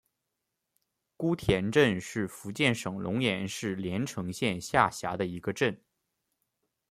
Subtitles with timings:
[1.15, 5.79] 姑田镇是福建省龙岩市连城县下辖的一个镇。